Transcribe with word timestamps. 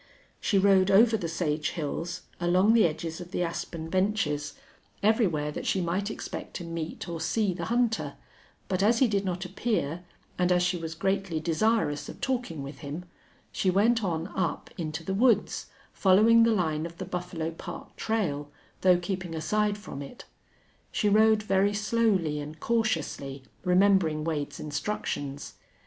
She 0.39 0.57
rode 0.57 0.89
over 0.89 1.15
the 1.15 1.27
sage 1.29 1.69
hills, 1.73 2.23
along 2.39 2.73
the 2.73 2.87
edges 2.87 3.21
of 3.21 3.29
the 3.29 3.43
aspen 3.43 3.87
benches, 3.87 4.55
everywhere 5.03 5.51
that 5.51 5.67
she 5.67 5.79
might 5.79 6.09
expect 6.09 6.55
to 6.55 6.63
meet 6.63 7.07
or 7.07 7.21
see 7.21 7.53
the 7.53 7.65
hunter, 7.65 8.15
but 8.67 8.81
as 8.81 8.97
he 8.97 9.07
did 9.07 9.23
not 9.25 9.45
appear, 9.45 10.03
and 10.39 10.51
as 10.51 10.63
she 10.63 10.75
was 10.75 10.95
greatly 10.95 11.39
desirous 11.39 12.09
of 12.09 12.19
talking 12.19 12.63
with 12.63 12.79
him, 12.79 13.05
she 13.51 13.69
went 13.69 14.03
on 14.03 14.29
up 14.29 14.71
into 14.75 15.03
the 15.03 15.13
woods, 15.13 15.67
following 15.93 16.41
the 16.41 16.51
line 16.51 16.87
of 16.87 16.97
the 16.97 17.05
Buffalo 17.05 17.51
Park 17.51 17.95
trail, 17.95 18.49
though 18.81 18.97
keeping 18.97 19.35
aside 19.35 19.77
from 19.77 20.01
it. 20.01 20.25
She 20.91 21.09
rode 21.09 21.43
very 21.43 21.75
slowly 21.75 22.39
and 22.39 22.59
cautiously, 22.59 23.43
remembering 23.63 24.23
Wade's 24.23 24.59
instructions. 24.59 25.53